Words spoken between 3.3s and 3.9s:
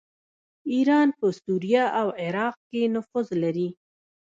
لري.